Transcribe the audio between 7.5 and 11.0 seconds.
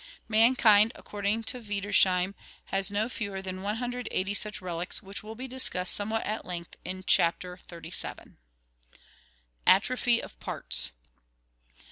XXXVII. Atrophy of Parts.